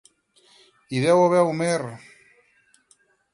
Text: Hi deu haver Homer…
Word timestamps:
Hi 0.95 1.03
deu 1.03 1.21
haver 1.25 1.43
Homer… 1.49 1.79